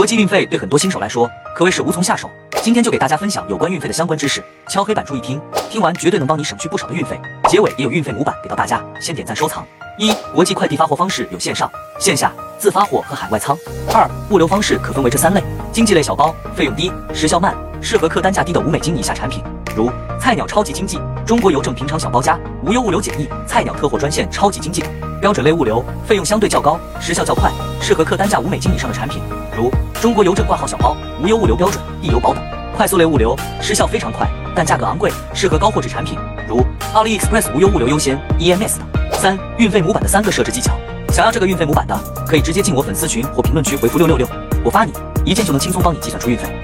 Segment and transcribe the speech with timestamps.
[0.00, 2.30] 国际运费对很多新手来说可谓是无从下手。
[2.62, 5.38] 今天就给大家分享有关运费的相关知识，敲黑板注意听，
[5.68, 7.20] 听完绝对能帮你省去不少的运费。
[7.50, 9.62] 结尾也有运费模板给到大家，先点赞收藏。
[9.98, 13.54] 一、国际快递发货方式有线上、线下、自发货和海外仓。
[13.92, 19.44] 二、物流方式可分为这三类：经济类小包，费用低，时效慢，适合客单价低的五美金以下产品，
[19.76, 24.90] 如菜鸟超级经济、中国邮政平常小包加、无忧物流简易、菜鸟特货专线超级经济等。
[25.20, 27.50] 标准类物流，费用相对较高，时效较快，
[27.80, 29.20] 适合客单价五美金以上的产品，
[29.54, 32.42] 如中国邮政挂号小包、无忧物流标准、易邮宝等。
[32.74, 34.26] 快速类物流，时效非常快，
[34.56, 36.64] 但价格昂贵，适合高货值产品，如
[36.94, 38.88] AliExpress 无忧物流优先、EMS 等。
[39.12, 40.72] 三、运费模板的三个设置技巧。
[41.12, 44.26] 想要这个运费模板的，可以直接进我粉丝群或评论区回复六六六，
[44.64, 44.92] 我发你，
[45.26, 46.60] 一键就能轻松帮你计算出运费。